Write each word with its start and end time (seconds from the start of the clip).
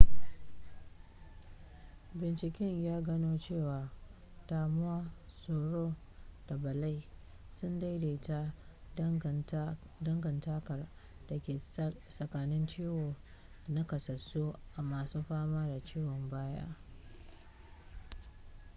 binciken 2.19 2.73
ya 2.87 2.97
gano 3.07 3.31
cewa 3.43 3.79
damuwa 4.49 4.97
tsoro 5.37 5.95
da 6.47 6.55
bala'i 6.63 7.01
sun 7.49 7.79
daidaita 7.79 8.53
dangantakar 10.01 10.87
da 11.27 11.39
ke 11.39 11.61
tsakanin 12.09 12.67
ciwo 12.67 13.15
da 13.67 13.73
nakasassu 13.73 14.53
a 14.75 14.81
masun 14.81 15.23
fama 15.23 15.67
da 15.67 15.79
ciwon 15.83 16.29
baya 16.29 16.75